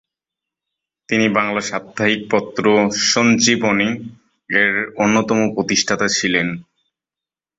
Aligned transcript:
তিনি 1.09 1.25
বাংলা 1.37 1.61
সাপ্তাহিক 1.61 2.21
পত্র 2.31 2.63
"সঞ্জীবনী"-র 3.09 4.73
অন্যতম 4.97 5.39
প্রতিষ্ঠাতা 5.55 6.07
ছিলেন। 6.17 6.47